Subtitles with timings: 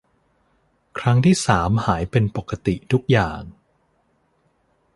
[0.99, 3.41] ครั้งที่สามหายเป็นปกติทุกอย่าง